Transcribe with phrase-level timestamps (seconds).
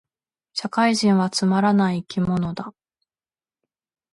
[0.53, 2.73] 社会人はつまらない生き物だ